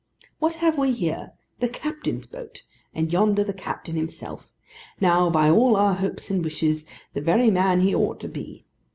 [0.39, 1.33] What have we here?
[1.59, 2.63] The captain's boat!
[2.91, 4.51] and yonder the captain himself.
[4.99, 8.65] Now, by all our hopes and wishes, the very man he ought to be!